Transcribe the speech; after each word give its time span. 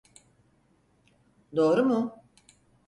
Doğru 1.55 1.85
mu? 1.85 2.15